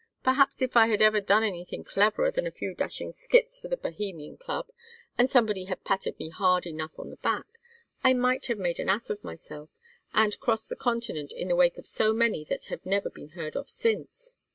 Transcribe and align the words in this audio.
Perhaps 0.23 0.63
if 0.63 0.75
I 0.75 0.87
had 0.87 0.99
ever 0.99 1.21
done 1.21 1.43
anything 1.43 1.83
cleverer 1.83 2.31
than 2.31 2.47
a 2.47 2.51
few 2.51 2.73
dashing 2.73 3.11
skits 3.11 3.59
for 3.59 3.67
the 3.67 3.77
Bohemian 3.77 4.35
Club, 4.35 4.71
and 5.15 5.29
somebody 5.29 5.65
had 5.65 5.83
patted 5.83 6.17
me 6.17 6.29
hard 6.29 6.65
enough 6.65 6.97
on 6.97 7.11
the 7.11 7.17
back, 7.17 7.45
I 8.03 8.13
might 8.15 8.47
have 8.47 8.57
made 8.57 8.79
an 8.79 8.89
ass 8.89 9.11
of 9.11 9.23
myself 9.23 9.77
and 10.11 10.39
crossed 10.39 10.69
the 10.69 10.75
continent 10.75 11.31
in 11.31 11.49
the 11.49 11.55
wake 11.55 11.77
of 11.77 11.85
so 11.85 12.13
many 12.13 12.43
that 12.45 12.65
have 12.65 12.83
never 12.83 13.11
been 13.11 13.29
heard 13.37 13.55
of 13.55 13.69
since." 13.69 14.37